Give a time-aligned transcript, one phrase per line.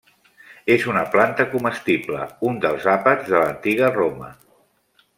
[0.75, 4.35] És una planta comestible, un dels àpats de l'antiga Roma.